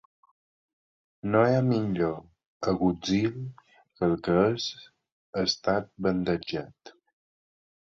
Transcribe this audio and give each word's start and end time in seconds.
No 1.33 1.41
hi 1.47 1.51
ha 1.57 1.59
millor 1.67 2.71
agutzil 2.71 3.37
que 3.75 4.09
el 4.09 4.17
que 4.29 4.39
és 4.55 4.67
estat 5.45 5.95
bandejat. 6.09 6.95